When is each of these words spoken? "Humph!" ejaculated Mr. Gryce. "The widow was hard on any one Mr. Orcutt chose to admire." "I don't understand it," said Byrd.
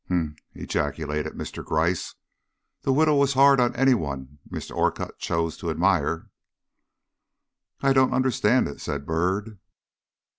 "Humph!" 0.07 0.39
ejaculated 0.55 1.33
Mr. 1.33 1.63
Gryce. 1.63 2.15
"The 2.81 2.91
widow 2.91 3.15
was 3.17 3.35
hard 3.35 3.59
on 3.59 3.75
any 3.75 3.93
one 3.93 4.39
Mr. 4.49 4.75
Orcutt 4.75 5.19
chose 5.19 5.57
to 5.57 5.69
admire." 5.69 6.31
"I 7.81 7.93
don't 7.93 8.11
understand 8.11 8.67
it," 8.67 8.81
said 8.81 9.05
Byrd. 9.05 9.59